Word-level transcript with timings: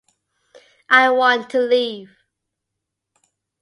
I 0.89 1.11
want 1.11 1.51
to 1.51 1.59
leave. 1.59 2.09